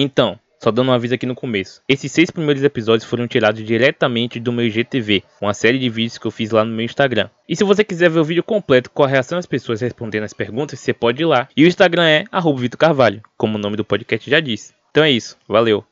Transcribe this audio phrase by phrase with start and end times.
[0.00, 1.82] Então, só dando um aviso aqui no começo.
[1.88, 6.24] Esses seis primeiros episódios foram tirados diretamente do meu IGTV, uma série de vídeos que
[6.24, 7.28] eu fiz lá no meu Instagram.
[7.48, 10.32] E se você quiser ver o vídeo completo com a reação das pessoas respondendo as
[10.32, 11.48] perguntas, você pode ir lá.
[11.56, 12.24] E o Instagram é
[12.56, 14.72] Vitor Carvalho, como o nome do podcast já diz.
[14.92, 15.84] Então é isso, valeu!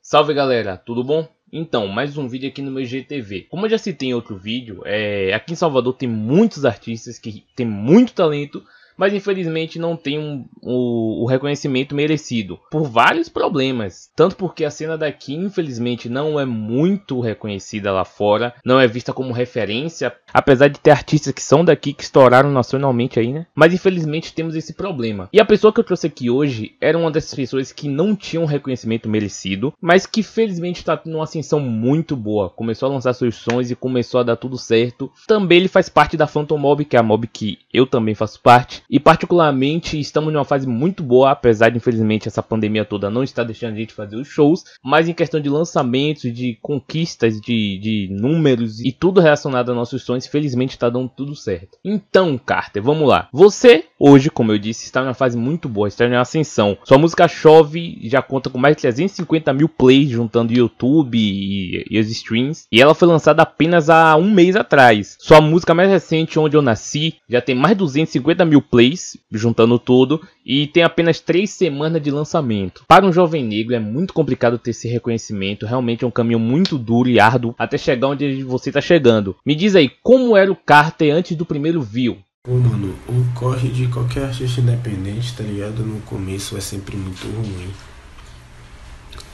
[0.00, 1.28] Salve galera, tudo bom?
[1.52, 3.48] Então, mais um vídeo aqui no meu IGTV.
[3.50, 5.34] Como eu já citei em outro vídeo, é...
[5.34, 8.62] aqui em Salvador tem muitos artistas que têm muito talento,
[8.96, 14.10] mas infelizmente não tem um, o, o, reconhecimento merecido por vários problemas.
[14.14, 19.12] Tanto porque a cena daqui, infelizmente, não é muito reconhecida lá fora, não é vista
[19.12, 23.46] como referência, apesar de ter artistas que são daqui que estouraram nacionalmente aí, né?
[23.54, 25.30] Mas infelizmente temos esse problema.
[25.32, 28.42] E a pessoa que eu trouxe aqui hoje era uma dessas pessoas que não tinham
[28.42, 32.50] um reconhecimento merecido, mas que felizmente está tendo uma ascensão muito boa.
[32.50, 35.10] Começou a lançar seus sons e começou a dar tudo certo.
[35.26, 38.38] Também ele faz parte da Phantom Mob, que é a mob que eu também faço
[38.40, 38.82] parte.
[38.90, 43.44] E particularmente estamos numa fase muito boa, apesar de infelizmente essa pandemia toda não estar
[43.44, 48.08] deixando a gente fazer os shows, mas em questão de lançamentos, de conquistas, de, de
[48.10, 51.78] números e tudo relacionado aos nossos felizmente está dando tudo certo.
[51.84, 53.28] Então, Carter, vamos lá.
[53.32, 56.76] Você hoje, como eu disse, está numa fase muito boa, está em ascensão.
[56.84, 61.98] Sua música Chove já conta com mais de 350 mil plays juntando YouTube e, e
[61.98, 65.16] os streams, e ela foi lançada apenas há um mês atrás.
[65.20, 69.78] Sua música mais recente, Onde Eu Nasci, já tem mais de 250 mil plays, juntando
[69.78, 72.84] tudo, e tem apenas três semanas de lançamento.
[72.86, 76.78] Para um jovem negro é muito complicado ter esse reconhecimento, realmente é um caminho muito
[76.78, 79.34] duro e árduo até chegar onde você está chegando.
[79.44, 82.18] Me diz aí, como era o Carter antes do primeiro view?
[82.44, 85.82] Pô, mano, o corre de qualquer artista independente, tá ligado?
[85.82, 87.70] No começo é sempre muito ruim.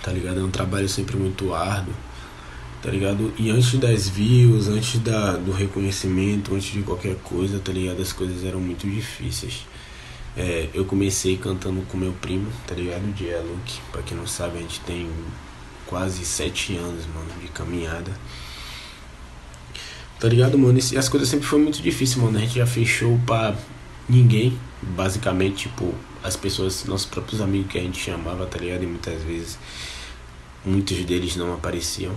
[0.02, 0.40] Tá ligado?
[0.40, 1.92] É um trabalho sempre muito árduo
[2.82, 3.32] tá ligado?
[3.38, 8.02] E antes das views, antes da, do reconhecimento, antes de qualquer coisa, tá ligado?
[8.02, 9.64] As coisas eram muito difíceis.
[10.36, 13.04] É, eu comecei cantando com meu primo, tá ligado?
[13.04, 13.80] O Dia Luke.
[13.90, 15.10] Pra quem não sabe, a gente tem
[15.86, 18.10] quase sete anos, mano, de caminhada.
[20.18, 20.78] Tá ligado, mano?
[20.92, 22.38] E as coisas sempre foram muito difíceis, mano.
[22.38, 23.54] A gente já fechou pra
[24.08, 28.84] ninguém, basicamente, tipo, as pessoas, nossos próprios amigos que a gente chamava, tá ligado?
[28.84, 29.58] E muitas vezes
[30.64, 32.14] muitos deles não apareciam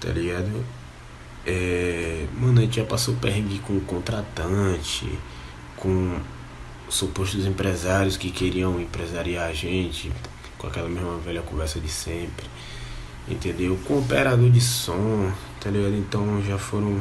[0.00, 0.64] tá ligado?
[1.44, 5.18] É, mano, a gente já passou perrengue com contratante,
[5.76, 6.18] com
[6.88, 10.10] supostos empresários que queriam empresariar a gente,
[10.58, 12.46] com aquela mesma velha conversa de sempre,
[13.28, 13.78] entendeu?
[13.84, 15.94] Com operador de som, tá ligado?
[15.94, 17.00] Então já foram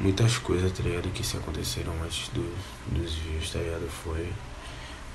[0.00, 1.10] muitas coisas, tá ligado?
[1.12, 2.42] Que se aconteceram antes do,
[2.88, 3.88] dos vídeos, tá ligado?
[3.88, 4.26] Foi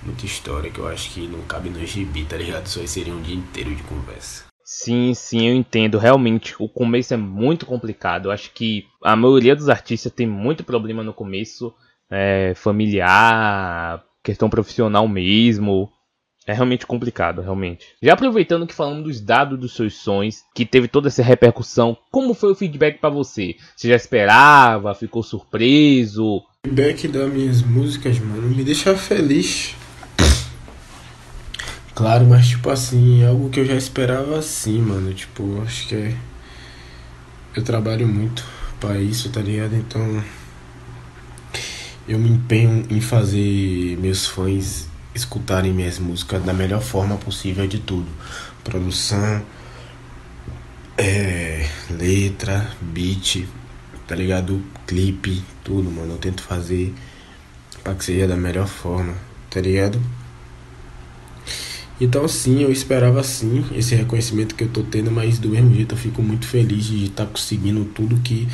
[0.03, 2.67] muita história que eu acho que não cabe no gibi, tá ligado?
[2.67, 4.45] Só seria um dia inteiro de conversa.
[4.63, 5.99] Sim, sim, eu entendo.
[5.99, 8.25] Realmente, o começo é muito complicado.
[8.25, 11.71] Eu acho que a maioria dos artistas tem muito problema no começo,
[12.09, 15.89] é, familiar, questão profissional mesmo.
[16.47, 17.87] É realmente complicado, realmente.
[18.01, 22.35] Já aproveitando que falamos dos dados dos seus sons, que teve toda essa repercussão, como
[22.35, 23.55] foi o feedback para você?
[23.75, 24.93] Você já esperava?
[24.93, 26.23] Ficou surpreso?
[26.23, 29.75] O feedback das minhas músicas, mano, me deixa feliz.
[31.95, 35.13] Claro, mas tipo assim, é algo que eu já esperava assim, mano.
[35.13, 36.15] Tipo, acho que é.
[37.55, 38.43] Eu trabalho muito
[38.79, 39.75] para isso, tá ligado?
[39.75, 40.21] Então.
[42.07, 47.79] Eu me empenho em fazer meus fãs escutarem minhas músicas da melhor forma possível de
[47.79, 48.07] tudo.
[48.63, 49.43] Produção,
[50.95, 53.47] é, letra, beat,
[54.05, 54.61] tá ligado?
[54.85, 56.13] Clipe, tudo, mano.
[56.13, 56.93] Eu tento fazer
[57.83, 59.15] pra que seja da melhor forma,
[59.49, 59.99] tá ligado?
[61.99, 65.95] Então sim, eu esperava sim esse reconhecimento que eu tô tendo, mas do mesmo jeito
[65.95, 68.47] eu fico muito feliz de estar tá conseguindo tudo que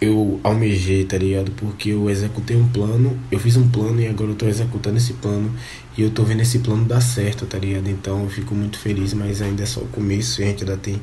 [0.00, 1.50] eu almejei, tá ligado?
[1.52, 5.14] Porque eu executei um plano, eu fiz um plano e agora eu tô executando esse
[5.14, 5.52] plano
[5.96, 7.88] e eu tô vendo esse plano dar certo, tá ligado?
[7.88, 10.76] Então eu fico muito feliz, mas ainda é só o começo e a gente ainda
[10.76, 11.00] tem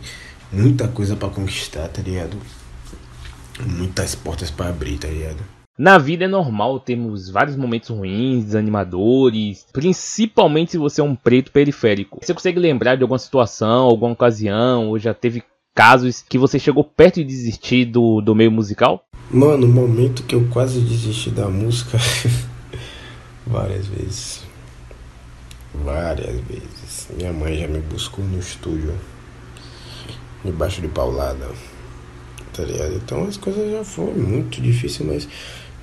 [0.51, 2.37] muita coisa para conquistar, tá ligado?
[3.65, 5.43] Muitas portas para abrir, tá ligado?
[5.77, 11.51] Na vida é normal termos vários momentos ruins, desanimadores, principalmente se você é um preto
[11.51, 12.19] periférico.
[12.21, 15.43] Você consegue lembrar de alguma situação, alguma ocasião, ou já teve
[15.75, 19.05] casos que você chegou perto de desistir do, do meio musical?
[19.29, 21.97] Mano, o momento que eu quase desisti da música,
[23.45, 24.41] várias vezes.
[25.83, 27.09] Várias vezes.
[27.17, 28.93] Minha mãe já me buscou no estúdio,
[30.45, 31.49] debaixo de paulada,
[32.53, 32.95] tá ligado?
[32.95, 35.27] Então as coisas já foram muito difíceis, mas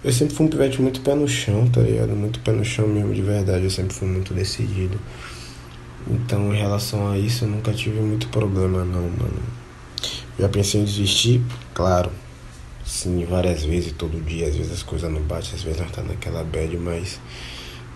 [0.02, 2.16] eu sempre fui um pivete muito pé no chão, tá ligado?
[2.16, 3.64] Muito pé no chão mesmo, de verdade.
[3.64, 4.98] Eu sempre fui muito decidido.
[6.10, 9.61] Então, em relação a isso, eu nunca tive muito problema, não, mano.
[10.38, 11.42] Já pensei em desistir?
[11.74, 12.10] Claro.
[12.84, 14.48] Sim, várias vezes, todo dia.
[14.48, 17.18] Às vezes as coisas não batem, às vezes nós tá naquela bad, mas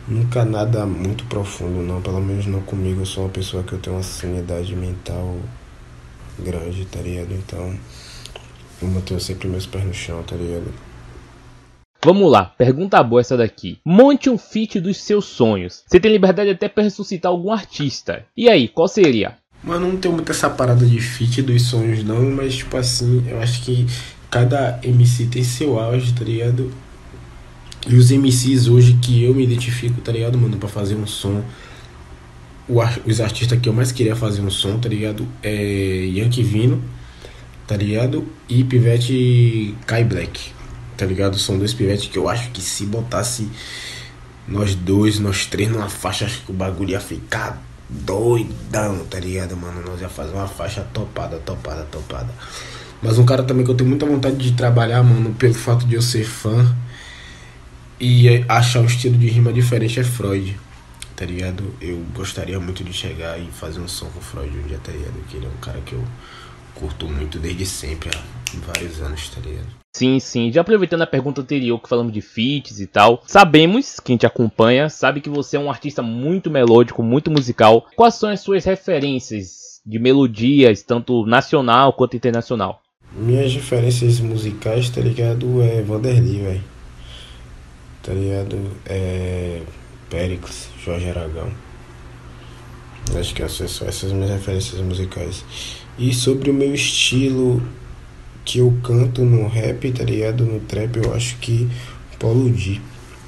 [0.08, 2.00] Nunca nada muito profundo, não.
[2.00, 3.00] Pelo menos não comigo.
[3.00, 5.36] Eu sou uma pessoa que eu tenho uma sanidade mental
[6.38, 7.32] grande, tá ligado?
[7.32, 7.74] Então,
[8.80, 10.72] eu mantenho sempre meus pés no chão, tá ligado?
[12.04, 13.80] Vamos lá, pergunta boa essa daqui.
[13.84, 15.82] Monte um feat dos seus sonhos.
[15.88, 18.24] Você tem liberdade até para ressuscitar algum artista.
[18.36, 19.36] E aí, qual seria?
[19.66, 23.40] Mano, não tenho muito essa parada de feat dos sonhos não, mas tipo assim, eu
[23.42, 23.84] acho que
[24.30, 26.72] cada MC tem seu auge, tá ligado?
[27.84, 31.42] E os MCs hoje que eu me identifico, tá ligado, mano, pra fazer um som.
[33.04, 35.26] Os artistas que eu mais queria fazer um som, tá ligado?
[35.42, 35.52] É
[36.14, 36.80] Yankee Vino,
[37.66, 38.24] tá ligado?
[38.48, 40.52] E Pivete Kai Black,
[40.96, 41.36] tá ligado?
[41.36, 43.48] São dois pivetes que eu acho que se botasse
[44.46, 49.56] nós dois, nós três numa faixa, acho que o bagulho ia ficar doidão, tá ligado,
[49.56, 49.82] mano?
[49.84, 52.32] Nós ia fazer uma faixa topada, topada, topada.
[53.02, 55.94] Mas um cara também que eu tenho muita vontade de trabalhar, mano, pelo fato de
[55.94, 56.74] eu ser fã
[58.00, 60.58] e achar um estilo de rima diferente é Freud,
[61.14, 61.74] tá ligado?
[61.80, 65.14] Eu gostaria muito de chegar e fazer um som com Freud um dia, tá ligado?
[65.28, 66.04] Que ele é um cara que eu
[66.74, 68.10] curto muito desde sempre,
[68.60, 69.66] vários anos, tá ligado?
[69.94, 70.52] Sim, sim.
[70.52, 74.90] Já aproveitando a pergunta anterior que falamos de feats e tal, sabemos, quem te acompanha,
[74.90, 77.86] sabe que você é um artista muito melódico, muito musical.
[77.96, 82.82] Quais são as suas referências de melodias, tanto nacional quanto internacional?
[83.12, 85.62] Minhas referências musicais, tá ligado?
[85.62, 86.76] É Vanderly, velho
[88.06, 88.56] tá ligado?
[88.86, 89.62] É.
[90.08, 91.50] Pericles, Jorge Aragão.
[93.18, 95.44] Acho que essas são essas minhas referências musicais.
[95.98, 97.60] E sobre o meu estilo
[98.46, 100.46] que eu canto no rap, tá ligado?
[100.46, 101.68] No trap, eu acho que
[102.18, 102.80] Paulo D,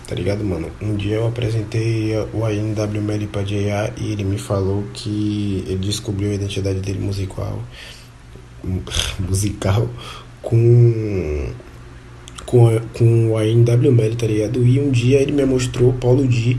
[0.07, 0.71] tá ligado, mano?
[0.81, 6.31] Um dia eu apresentei o ANWML pra JA e ele me falou que ele descobriu
[6.31, 7.61] a identidade dele musical
[9.19, 9.89] musical
[10.41, 11.53] com
[12.47, 14.65] com, com o ANWML, tá ligado?
[14.65, 16.57] E um dia ele me mostrou Paulo D.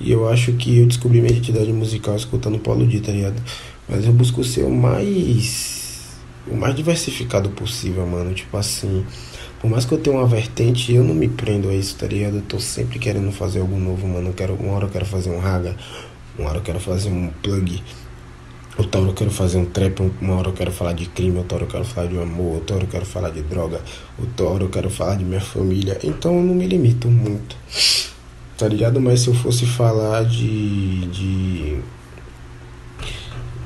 [0.00, 3.40] E eu acho que eu descobri minha identidade musical escutando Paulo D, tá ligado?
[3.88, 5.83] Mas eu busco ser o mais.
[6.46, 8.34] O mais diversificado possível, mano.
[8.34, 9.04] Tipo assim.
[9.60, 12.36] Por mais que eu tenha uma vertente, eu não me prendo a isso, tá ligado?
[12.36, 14.28] Eu tô sempre querendo fazer algo novo, mano.
[14.28, 15.74] Eu quero, uma hora eu quero fazer um raga,
[16.38, 17.82] uma hora eu quero fazer um plug
[18.76, 21.58] Outra hora eu quero fazer um trap, uma hora eu quero falar de crime, outra
[21.58, 23.80] hora eu quero falar de amor, outra hora eu quero falar de droga,
[24.18, 25.96] outra hora eu quero falar de minha família.
[26.02, 27.56] Então eu não me limito muito,
[28.58, 29.00] tá ligado?
[29.00, 31.06] Mas se eu fosse falar de.
[31.06, 31.78] de.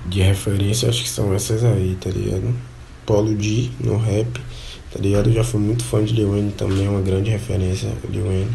[0.06, 2.54] de referência, acho que são essas aí, tá ligado?
[3.08, 4.38] Polo D no rap,
[4.93, 5.31] tá ligado?
[5.31, 8.50] Eu já fui muito fã de Lil Wayne também, é uma grande referência, Lil Wayne,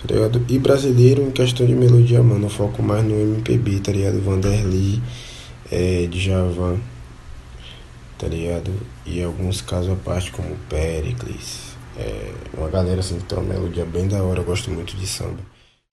[0.00, 0.42] tá ligado?
[0.48, 4.18] E brasileiro em questão de melodia, mano, eu foco mais no MPB, tá ligado?
[4.22, 5.02] Vanderly
[5.70, 6.78] é, de Javan,
[8.16, 8.72] tá ligado?
[9.04, 11.76] E alguns casos à parte, como Pericles.
[11.98, 15.06] É, uma galera assim que tem uma melodia bem da hora, eu gosto muito de
[15.06, 15.40] samba.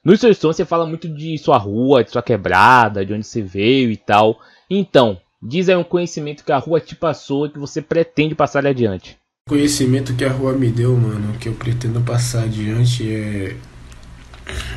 [0.01, 3.42] Nos seus sons você fala muito de sua rua, de sua quebrada, de onde você
[3.42, 4.39] veio e tal.
[4.69, 8.67] Então, diz aí um conhecimento que a rua te passou e que você pretende passar
[8.67, 9.17] adiante.
[9.47, 13.55] Conhecimento que a rua me deu, mano, que eu pretendo passar adiante é.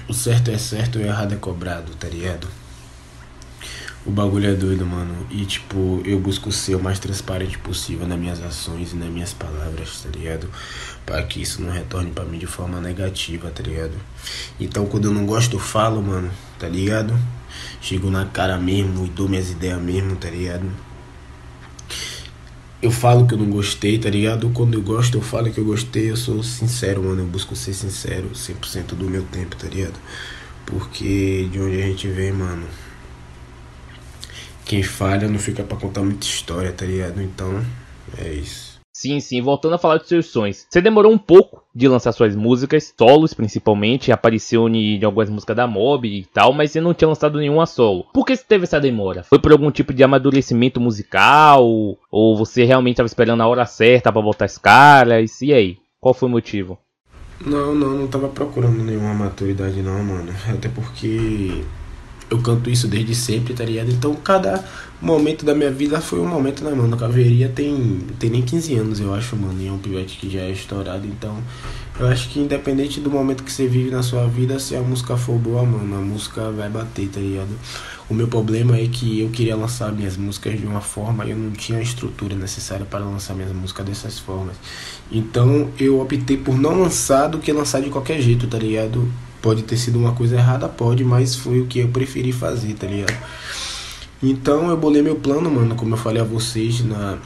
[0.09, 2.47] O certo é certo o errado é cobrado, tá ligado?
[4.07, 5.27] O bagulho é doido, mano.
[5.31, 9.33] E tipo, eu busco ser o mais transparente possível nas minhas ações e nas minhas
[9.33, 10.49] palavras, tá ligado?
[11.05, 13.95] Para que isso não retorne para mim de forma negativa, tá ligado?
[14.59, 17.15] Então quando eu não gosto, eu falo, mano, tá ligado?
[17.81, 20.71] Chego na cara mesmo e dou minhas ideias mesmo, tá ligado?
[22.83, 24.51] Eu falo que eu não gostei, tá ligado?
[24.51, 26.11] Quando eu gosto, eu falo que eu gostei.
[26.11, 27.23] Eu sou sincero, mano.
[27.23, 29.99] Eu busco ser sincero 100% do meu tempo, tá ligado?
[30.65, 32.67] Porque de onde a gente vem, mano
[34.71, 37.21] quem falha não fica para contar muita história, tá ligado?
[37.21, 37.61] Então,
[38.17, 38.80] é isso.
[39.01, 40.67] Sim, sim, voltando a falar dos seus sonhos.
[40.69, 45.67] Você demorou um pouco de lançar suas músicas, solos principalmente, apareceu em algumas músicas da
[45.67, 48.05] Mob e tal, mas você não tinha lançado nenhuma solo.
[48.13, 49.23] Por que você teve essa demora?
[49.23, 51.65] Foi por algum tipo de amadurecimento musical?
[52.11, 55.41] Ou você realmente estava esperando a hora certa para botar as caras?
[55.41, 55.79] E aí?
[55.99, 56.79] Qual foi o motivo?
[57.43, 60.31] Não, não, não tava procurando nenhuma maturidade não, mano.
[60.47, 61.65] Até porque
[62.31, 63.91] eu canto isso desde sempre, tá ligado?
[63.91, 64.65] Então cada
[65.01, 66.97] momento da minha vida foi um momento, né, mano?
[66.97, 69.61] Caveria tem, tem nem 15 anos, eu acho, mano.
[69.61, 71.07] E é um pivete que já é estourado.
[71.07, 71.39] Então,
[71.99, 75.17] eu acho que independente do momento que você vive na sua vida, se a música
[75.17, 77.51] for boa, mano, a música vai bater, tá ligado?
[78.09, 81.37] O meu problema é que eu queria lançar minhas músicas de uma forma e eu
[81.37, 84.57] não tinha a estrutura necessária para lançar minhas músicas dessas formas.
[85.11, 89.09] Então, eu optei por não lançar do que lançar de qualquer jeito, tá ligado?
[89.43, 92.87] Pode ter sido uma coisa errada, pode, mas foi o que eu preferi fazer, tá
[92.87, 93.17] ligado?
[94.23, 97.19] Então eu bolei meu plano, mano, como eu falei a vocês na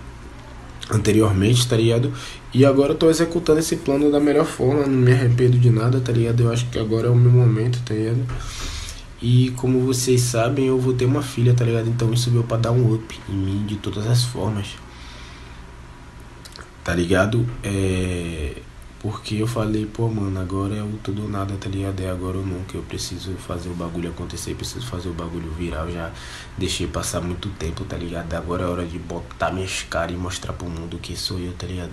[0.91, 2.13] anteriormente, tá ligado?
[2.53, 6.01] E agora eu tô executando esse plano da melhor forma, não me arrependo de nada,
[6.01, 6.43] tá ligado?
[6.43, 8.25] Eu acho que agora é o meu momento, tá ligado?
[9.21, 11.89] E como vocês sabem, eu vou ter uma filha, tá ligado?
[11.89, 14.77] Então isso veio pra dar um up em mim de todas as formas.
[16.85, 17.49] Tá ligado?
[17.63, 18.53] É.
[19.05, 22.01] Porque eu falei, pô, mano, agora é o tudo ou nada, tá ligado?
[22.01, 22.75] É agora ou nunca.
[22.75, 25.81] Eu preciso fazer o bagulho acontecer, preciso fazer o bagulho virar.
[25.81, 26.11] Eu já
[26.57, 28.33] deixei passar muito tempo, tá ligado?
[28.33, 31.67] Agora é hora de botar minhas caras e mostrar pro mundo quem sou eu, tá
[31.67, 31.93] ligado?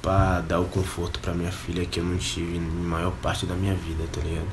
[0.00, 3.56] Pra dar o conforto pra minha filha que eu não tive em maior parte da
[3.56, 4.46] minha vida, tá ligado?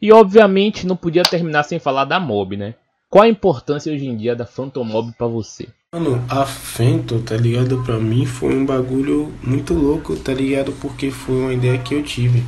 [0.00, 2.74] E obviamente não podia terminar sem falar da Mob, né?
[3.10, 5.68] Qual a importância hoje em dia da Phantom Mob pra você?
[5.94, 7.80] Mano, a Phantom, tá ligado?
[7.84, 10.72] Pra mim foi um bagulho muito louco, tá ligado?
[10.72, 12.42] Porque foi uma ideia que eu tive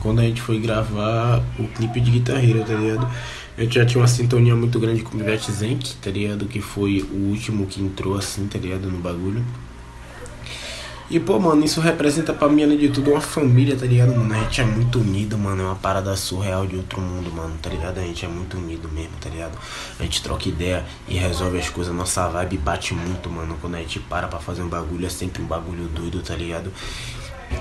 [0.00, 3.06] quando a gente foi gravar o clipe de guitarreira, tá ligado?
[3.58, 6.46] Eu já tinha uma sintonia muito grande com o Ivete Zenk, tá ligado?
[6.46, 8.90] Que foi o último que entrou assim, tá ligado?
[8.90, 9.44] No bagulho.
[11.10, 14.34] E, pô, mano, isso representa pra mim, além de tudo, uma família, tá ligado, mano?
[14.34, 15.62] A gente é muito unido, mano.
[15.62, 17.98] É uma parada surreal de outro mundo, mano, tá ligado?
[17.98, 19.56] A gente é muito unido mesmo, tá ligado?
[19.98, 21.94] A gente troca ideia e resolve as coisas.
[21.94, 23.56] Nossa vibe bate muito, mano.
[23.58, 26.70] Quando a gente para pra fazer um bagulho, é sempre um bagulho doido, tá ligado?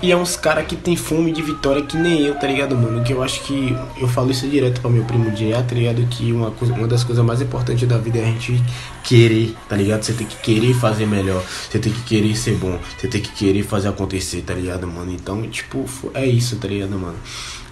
[0.01, 3.03] E é uns cara que tem fome de vitória que nem eu, tá ligado, mano?
[3.03, 3.75] Que eu acho que.
[3.97, 6.05] Eu falo isso direto pra meu primo J.A., tá ligado?
[6.07, 8.63] Que uma, coisa, uma das coisas mais importantes da vida é a gente
[9.03, 10.03] querer, tá ligado?
[10.03, 11.43] Você tem que querer fazer melhor.
[11.69, 12.77] Você tem que querer ser bom.
[12.97, 15.11] Você tem que querer fazer acontecer, tá ligado, mano?
[15.11, 17.17] Então, tipo, é isso, tá ligado, mano?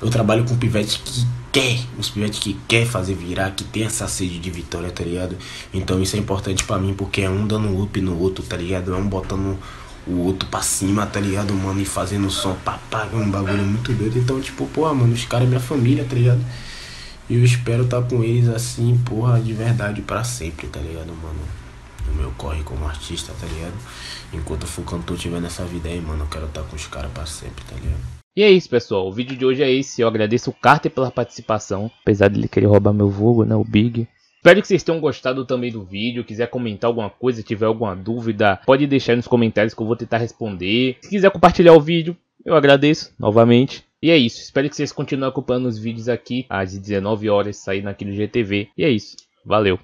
[0.02, 4.08] Eu trabalho com pivete que quer, os pivetes que quer fazer virar, que tem essa
[4.08, 5.38] sede de vitória, tá ligado?
[5.74, 8.94] Então isso é importante para mim porque é um dando up no outro, tá ligado?
[8.94, 9.58] É um botando
[10.08, 11.82] o outro pra cima, tá ligado, mano?
[11.82, 14.18] E fazendo som, papá, um bagulho muito doido.
[14.18, 16.42] Então, tipo, porra, mano, os caras é minha família, tá ligado?
[17.30, 21.08] E eu espero estar tá com eles assim, porra, de verdade para sempre, tá ligado,
[21.08, 21.40] mano?
[22.08, 23.74] No meu corre como artista, tá ligado?
[24.32, 26.86] Enquanto eu for cantor, tiver nessa vida aí, mano, eu quero estar tá com os
[26.86, 28.16] caras pra sempre, tá ligado?
[28.38, 29.08] E é isso, pessoal.
[29.08, 30.02] O vídeo de hoje é esse.
[30.02, 31.90] Eu agradeço o Carter pela participação.
[32.02, 33.56] Apesar dele querer roubar meu vulgo, né?
[33.56, 34.06] O Big.
[34.46, 36.24] Espero que vocês tenham gostado também do vídeo.
[36.24, 40.20] Quiser comentar alguma coisa, tiver alguma dúvida, pode deixar nos comentários que eu vou tentar
[40.20, 40.98] responder.
[41.02, 43.84] Se quiser compartilhar o vídeo, eu agradeço novamente.
[44.00, 44.40] E é isso.
[44.40, 48.70] Espero que vocês continuem acompanhando os vídeos aqui às 19 horas sair naquele GTV.
[48.78, 49.16] E é isso.
[49.44, 49.80] Valeu.